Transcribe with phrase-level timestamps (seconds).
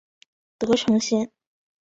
[0.57, 1.31] 德城线